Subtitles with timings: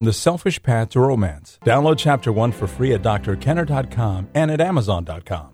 [0.00, 1.58] The Selfish Path to Romance.
[1.64, 5.48] Download Chapter 1 for free at drkenner.com and at amazon.com.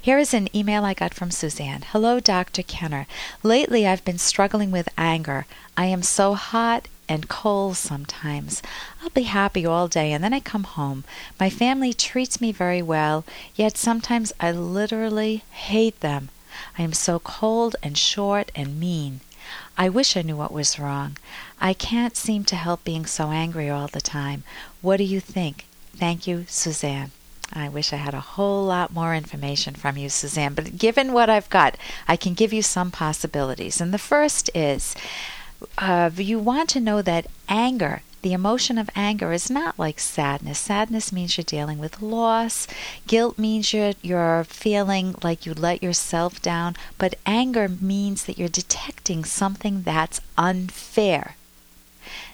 [0.00, 1.82] Here is an email I got from Suzanne.
[1.88, 2.62] Hello, Dr.
[2.62, 3.06] Kenner.
[3.42, 5.44] Lately I've been struggling with anger.
[5.76, 8.62] I am so hot and cold sometimes.
[9.02, 11.04] I'll be happy all day and then I come home.
[11.38, 16.30] My family treats me very well, yet sometimes I literally hate them.
[16.78, 19.20] I am so cold and short and mean.
[19.78, 21.16] I wish I knew what was wrong.
[21.60, 24.42] I can't seem to help being so angry all the time.
[24.80, 25.66] What do you think?
[25.94, 27.10] Thank you, Suzanne.
[27.52, 31.30] I wish I had a whole lot more information from you, Suzanne, but given what
[31.30, 31.76] I've got,
[32.08, 33.80] I can give you some possibilities.
[33.80, 34.96] And the first is
[35.78, 40.58] uh, you want to know that anger the emotion of anger is not like sadness.
[40.58, 42.66] Sadness means you're dealing with loss.
[43.06, 46.74] Guilt means you're, you're feeling like you let yourself down.
[46.98, 51.36] But anger means that you're detecting something that's unfair.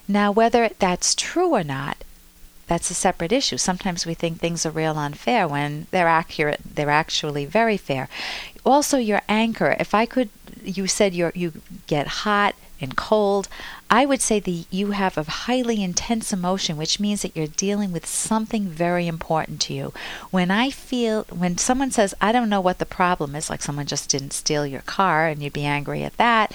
[0.09, 1.98] Now, whether that's true or not,
[2.66, 3.59] that's a separate issue.
[3.59, 8.09] Sometimes we think things are real unfair when they're accurate, they're actually very fair.
[8.65, 9.76] Also, your anger.
[9.79, 10.30] if I could,
[10.65, 13.48] you said you you get hot, and cold.
[13.93, 17.93] I would say that you have a highly intense emotion, which means that you're dealing
[17.93, 19.93] with something very important to you.
[20.30, 23.85] When I feel, when someone says, I don't know what the problem is, like someone
[23.85, 26.54] just didn't steal your car and you'd be angry at that,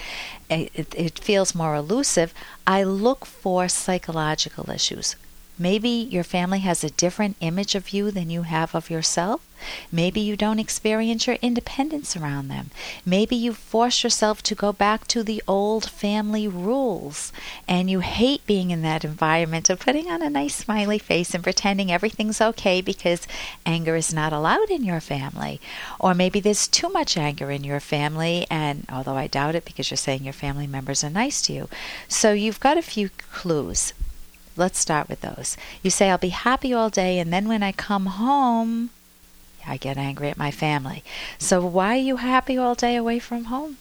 [0.50, 2.34] eh, it, it feels more elusive.
[2.66, 5.14] I look for psychological issues.
[5.58, 9.44] Maybe your family has a different image of you than you have of yourself.
[9.90, 12.70] Maybe you don't experience your independence around them.
[13.04, 17.32] Maybe you force yourself to go back to the old family rules
[17.66, 21.42] and you hate being in that environment of putting on a nice smiley face and
[21.42, 23.26] pretending everything's okay because
[23.66, 25.60] anger is not allowed in your family.
[25.98, 29.90] Or maybe there's too much anger in your family, and although I doubt it because
[29.90, 31.68] you're saying your family members are nice to you.
[32.06, 33.92] So you've got a few clues.
[34.58, 35.56] Let's start with those.
[35.84, 38.90] You say, I'll be happy all day, and then when I come home,
[39.64, 41.04] I get angry at my family.
[41.38, 43.78] So, why are you happy all day away from home?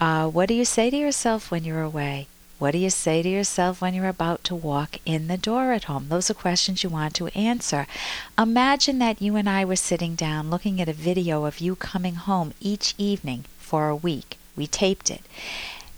[0.00, 2.28] Uh, what do you say to yourself when you're away?
[2.60, 5.84] What do you say to yourself when you're about to walk in the door at
[5.84, 6.06] home?
[6.08, 7.88] Those are questions you want to answer.
[8.38, 12.14] Imagine that you and I were sitting down looking at a video of you coming
[12.14, 14.38] home each evening for a week.
[14.54, 15.22] We taped it.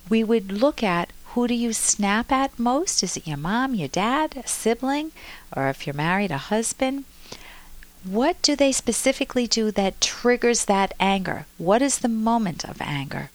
[0.08, 3.02] We would look at who do you snap at most?
[3.02, 5.10] Is it your mom, your dad, a sibling,
[5.56, 7.04] or if you're married, a husband?
[8.04, 11.46] What do they specifically do that triggers that anger?
[11.58, 13.30] What is the moment of anger?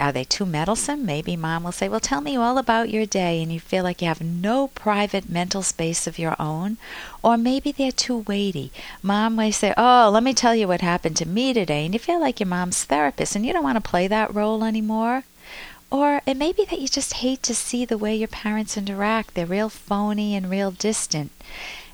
[0.00, 1.06] Are they too meddlesome?
[1.06, 4.02] Maybe mom will say, Well, tell me all about your day, and you feel like
[4.02, 6.76] you have no private mental space of your own.
[7.22, 8.72] Or maybe they're too weighty.
[9.00, 12.00] Mom may say, Oh, let me tell you what happened to me today, and you
[12.00, 15.22] feel like your mom's therapist, and you don't want to play that role anymore.
[15.90, 19.34] Or it may be that you just hate to see the way your parents interact.
[19.34, 21.30] They're real phony and real distant.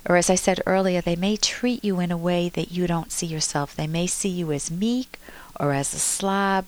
[0.07, 3.11] Or, as I said earlier, they may treat you in a way that you don't
[3.11, 3.75] see yourself.
[3.75, 5.19] They may see you as meek
[5.59, 6.65] or as a slob,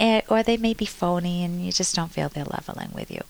[0.00, 3.20] eh, or they may be phony and you just don't feel they're leveling with you.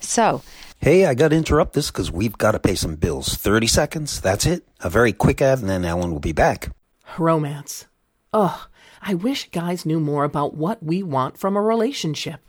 [0.00, 0.42] So,
[0.82, 3.36] Hey, I got to interrupt this because we've got to pay some bills.
[3.36, 4.64] 30 seconds, that's it.
[4.80, 6.70] A very quick ad, and then Ellen will be back.
[7.18, 7.86] Romance.
[8.32, 8.58] Ugh,
[9.04, 12.40] I wish guys knew more about what we want from a relationship.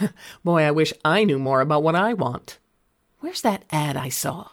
[0.44, 2.58] Boy, I wish I knew more about what I want.
[3.20, 4.48] Where's that ad I saw?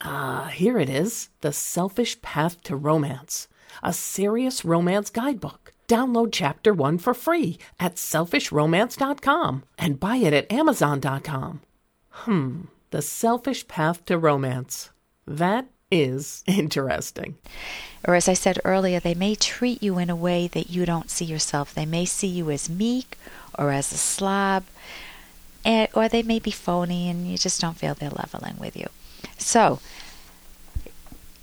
[0.00, 3.46] Ah, here it is The Selfish Path to Romance,
[3.82, 5.72] a serious romance guidebook.
[5.86, 11.60] Download chapter one for free at selfishromance.com and buy it at amazon.com.
[12.10, 14.90] Hmm, The Selfish Path to Romance.
[15.26, 17.36] That is interesting.
[18.06, 21.10] Or, as I said earlier, they may treat you in a way that you don't
[21.10, 21.74] see yourself.
[21.74, 23.18] They may see you as meek
[23.58, 24.64] or as a slob,
[25.64, 28.86] and, or they may be phony and you just don't feel they're leveling with you.
[29.36, 29.80] So,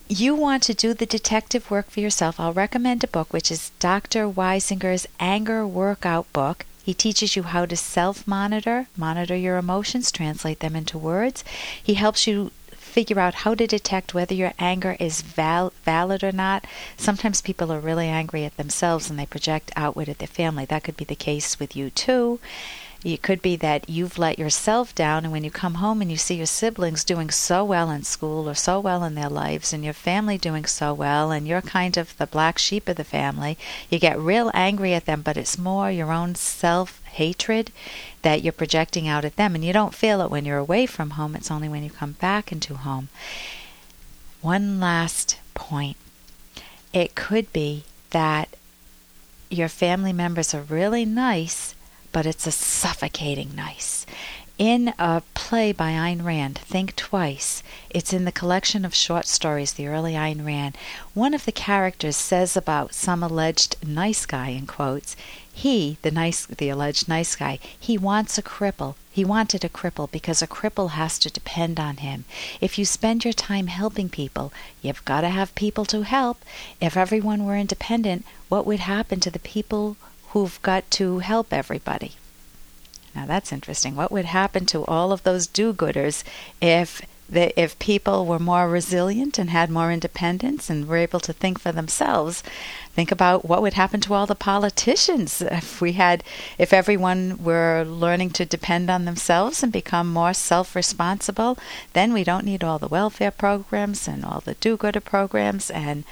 [0.07, 2.39] you want to do the detective work for yourself.
[2.39, 4.29] I'll recommend a book which is Dr.
[4.29, 6.65] Weisinger's Anger Workout Book.
[6.83, 11.43] He teaches you how to self monitor, monitor your emotions, translate them into words.
[11.81, 12.51] He helps you
[12.95, 16.63] figure out how to detect whether your anger is val- valid or not.
[16.95, 20.63] Sometimes people are really angry at themselves and they project outward at their family.
[20.63, 22.39] That could be the case with you too.
[23.03, 26.17] It could be that you've let yourself down, and when you come home and you
[26.17, 29.83] see your siblings doing so well in school or so well in their lives, and
[29.83, 33.59] your family doing so well, and you're kind of the black sheep of the family,
[33.91, 37.71] you get real angry at them, but it's more your own self hatred
[38.25, 41.11] that you're projecting out at them, and you don't feel it when you're away from
[41.11, 43.07] home, it's only when you come back into home.
[44.41, 45.95] One last point
[46.91, 48.49] it could be that
[49.49, 51.75] your family members are really nice
[52.11, 54.05] but it's a suffocating nice.
[54.57, 57.61] in a play by Ayn Rand, Think Twice.
[57.89, 60.77] It's in the collection of short stories, the early Ayn Rand.
[61.13, 65.17] One of the characters says about some alleged nice guy, in quotes,
[65.57, 68.95] he, the nice, the alleged nice guy, he wants a cripple.
[69.09, 72.25] He wanted a cripple because a cripple has to depend on him.
[72.59, 76.43] If you spend your time helping people, you've got to have people to help.
[76.81, 79.95] If everyone were independent, what would happen to the people
[80.31, 82.11] who've got to help everybody?
[83.15, 83.95] Now that's interesting.
[83.95, 86.25] What would happen to all of those do-gooders
[86.59, 91.33] if the, if people were more resilient and had more independence and were able to
[91.33, 92.43] think for themselves?
[92.93, 96.23] Think about what would happen to all the politicians if we had
[96.57, 101.57] if everyone were learning to depend on themselves and become more self-responsible.
[101.93, 106.03] Then we don't need all the welfare programs and all the do-gooder programs and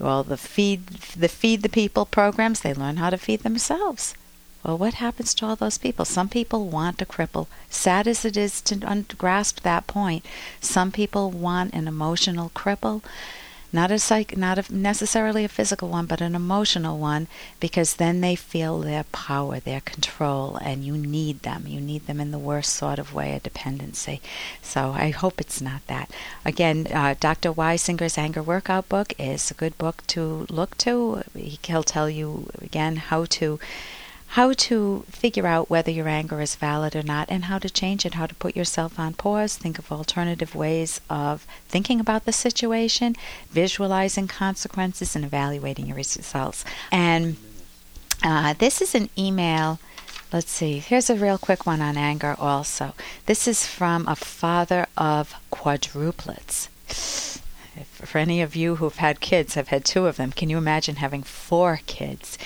[0.00, 0.86] all the feed
[1.16, 2.60] the feed the people programs.
[2.60, 4.14] They learn how to feed themselves.
[4.62, 6.04] Well, what happens to all those people?
[6.04, 7.48] Some people want a cripple.
[7.68, 10.24] Sad as it is to un- grasp that point,
[10.60, 13.02] some people want an emotional cripple,
[13.72, 17.26] not a psych, not a, necessarily a physical one, but an emotional one,
[17.58, 21.64] because then they feel their power, their control, and you need them.
[21.66, 24.20] You need them in the worst sort of way, a dependency.
[24.60, 26.10] So I hope it's not that.
[26.44, 27.52] Again, uh, Dr.
[27.52, 31.22] Weisinger's Anger Workout book is a good book to look to.
[31.34, 33.58] He'll tell you again how to
[34.32, 38.06] how to figure out whether your anger is valid or not and how to change
[38.06, 42.32] it, how to put yourself on pause, think of alternative ways of thinking about the
[42.32, 43.14] situation,
[43.50, 46.64] visualizing consequences, and evaluating your results.
[46.90, 47.36] And
[48.24, 49.78] uh, this is an email.
[50.32, 50.78] Let's see.
[50.78, 52.94] Here's a real quick one on anger, also.
[53.26, 56.68] This is from a father of quadruplets.
[57.84, 60.32] For any of you who've had kids, I've had two of them.
[60.32, 62.36] Can you imagine having four kids?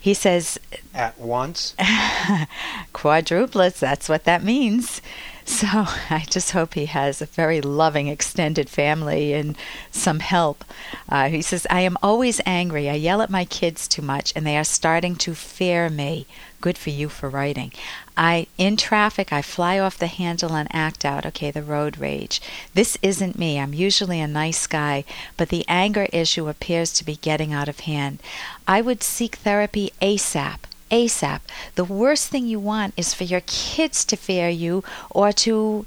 [0.00, 0.58] He says,
[0.92, 1.74] At once?
[2.92, 5.00] quadruplets, that's what that means.
[5.62, 5.66] So
[6.10, 9.56] I just hope he has a very loving extended family and
[9.90, 10.64] some help.
[11.08, 12.88] Uh, he says, I am always angry.
[12.88, 16.26] I yell at my kids too much and they are starting to fear me.
[16.60, 17.72] Good for you for writing.
[18.16, 21.26] I in traffic I fly off the handle and act out.
[21.26, 22.40] Okay, the road rage.
[22.74, 23.58] This isn't me.
[23.58, 25.04] I'm usually a nice guy,
[25.36, 28.20] but the anger issue appears to be getting out of hand.
[28.66, 30.58] I would seek therapy ASAP.
[30.92, 31.40] ASAP.
[31.74, 35.86] The worst thing you want is for your kids to fear you or to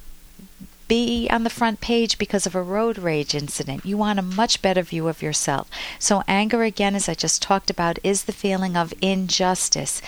[0.88, 3.86] be on the front page because of a road rage incident.
[3.86, 5.70] You want a much better view of yourself.
[6.00, 10.02] So, anger, again, as I just talked about, is the feeling of injustice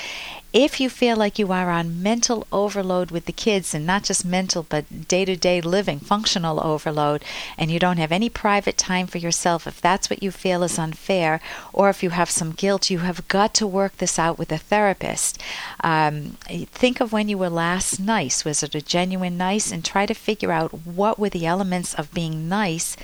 [0.54, 4.26] if you feel like you are on mental overload with the kids, and not just
[4.26, 7.24] mental, but day to day living, functional overload,
[7.58, 10.80] and you don't have any private time for yourself, if that's what you feel is
[10.80, 11.42] unfair,
[11.74, 14.58] or if you have some guilt, you have got to work this out with a
[14.58, 15.42] therapist.
[15.84, 18.46] Um, think of when you were last nice.
[18.46, 19.72] Was it a genuine nice?
[19.72, 22.96] And try to figure out what were the elements of being nice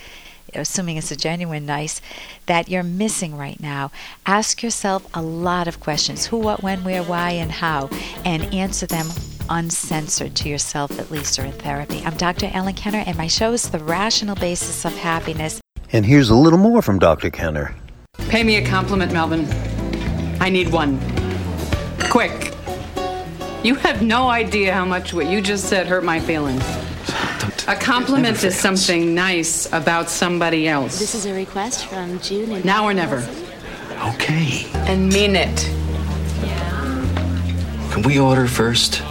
[0.55, 2.01] assuming it's a genuine nice,
[2.45, 3.91] that you're missing right now.
[4.25, 7.89] Ask yourself a lot of questions who, what, when, where, why, and how,
[8.25, 9.07] and answer them
[9.49, 12.01] uncensored to yourself, at least, or in therapy.
[12.05, 12.49] I'm Dr.
[12.53, 15.61] Ellen Kenner, and my show is The Rational Basis of Happiness.
[15.91, 17.29] And here's a little more from Dr.
[17.29, 17.75] Kenner.
[18.29, 19.47] Pay me a compliment, Melvin.
[20.41, 20.99] I need one.
[22.09, 22.53] Quick.
[23.63, 26.63] You have no idea how much what you just said hurt my feelings.
[27.65, 30.99] A compliment is something nice about somebody else.
[30.99, 32.61] This is a request from June.
[32.65, 33.25] now or never.
[34.15, 34.65] Okay.
[34.73, 35.69] And mean it.
[37.91, 39.01] Can we order first?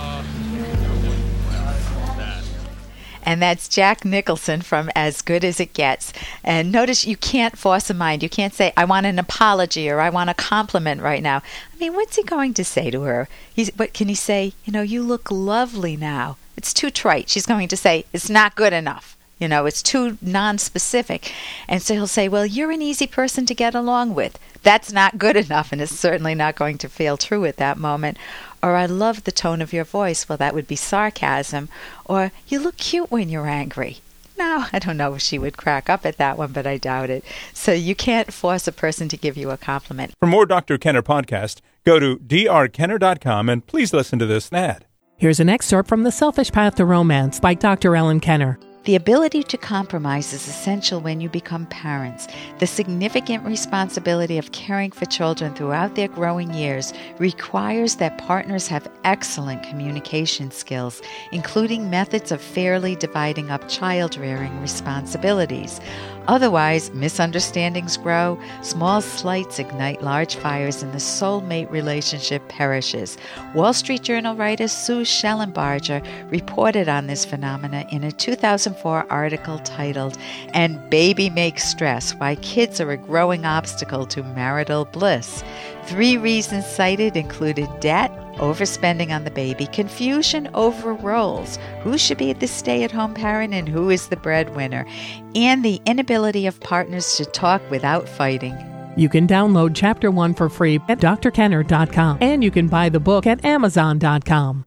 [3.25, 6.13] And that's Jack Nicholson from As Good as It Gets.
[6.45, 8.23] And notice you can't force a mind.
[8.23, 11.39] You can't say, I want an apology or I want a compliment right now.
[11.39, 13.29] I mean, what's he going to say to her?
[13.55, 14.53] He's, what can he say?
[14.65, 16.37] You know, you look lovely now.
[16.63, 17.29] It's too trite.
[17.29, 19.17] She's going to say, it's not good enough.
[19.41, 21.33] You know, it's too non-specific.
[21.67, 24.39] And so he'll say, Well, you're an easy person to get along with.
[24.63, 28.17] That's not good enough, and it's certainly not going to feel true at that moment.
[28.63, 30.29] Or, I love the tone of your voice.
[30.29, 31.69] Well, that would be sarcasm.
[32.05, 33.99] Or, you look cute when you're angry.
[34.39, 37.11] Now, I don't know if she would crack up at that one, but I doubt
[37.11, 37.25] it.
[37.53, 40.13] So you can't force a person to give you a compliment.
[40.21, 40.79] For more Dr.
[40.79, 44.85] Kenner podcast, go to drkenner.com and please listen to this ad.
[45.23, 47.95] Here's an excerpt from The Selfish Path to Romance by Dr.
[47.95, 48.59] Ellen Kenner.
[48.85, 52.27] The ability to compromise is essential when you become parents.
[52.59, 58.91] The significant responsibility of caring for children throughout their growing years requires that partners have
[59.05, 65.81] excellent communication skills, including methods of fairly dividing up child rearing responsibilities.
[66.29, 73.17] Otherwise, misunderstandings grow, small slights ignite large fires, and the soulmate relationship perishes.
[73.55, 78.13] Wall Street Journal writer Sue Shellenbarger reported on this phenomena in a
[78.73, 80.17] 2004 article titled,
[80.55, 85.45] And Baby Makes Stress Why Kids Are a Growing Obstacle to Marital Bliss.
[85.85, 92.33] Three reasons cited included debt, overspending on the baby, confusion over roles, who should be
[92.33, 94.87] the stay at home parent and who is the breadwinner,
[95.35, 98.57] and the inability of partners to talk without fighting.
[98.97, 103.27] You can download Chapter 1 for free at drkenner.com and you can buy the book
[103.27, 104.67] at amazon.com.